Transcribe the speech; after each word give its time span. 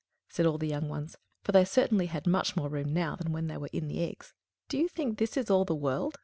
said 0.29 0.47
all 0.47 0.57
the 0.57 0.67
young 0.67 0.89
ones, 0.89 1.15
for 1.43 1.51
they 1.51 1.63
certainly 1.63 2.07
had 2.07 2.25
much 2.25 2.55
more 2.55 2.69
room 2.69 2.91
now 2.91 3.15
than 3.15 3.31
when 3.31 3.45
they 3.45 3.57
were 3.57 3.69
in 3.71 3.87
the 3.87 4.03
eggs. 4.03 4.33
"D'ye 4.67 4.87
think 4.87 5.19
this 5.19 5.37
is 5.37 5.51
all 5.51 5.63
the 5.63 5.75
world?" 5.75 6.17